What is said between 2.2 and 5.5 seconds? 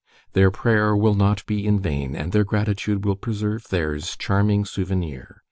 their gratitude will preserve theirs charming souvenir.